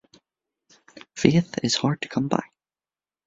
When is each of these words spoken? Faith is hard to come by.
Faith 1.15 1.59
is 1.61 1.75
hard 1.75 2.01
to 2.01 2.09
come 2.09 2.27
by. 2.27 2.41